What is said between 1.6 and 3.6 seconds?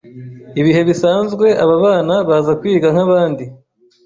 aba bana Baza kwiga nk’abandi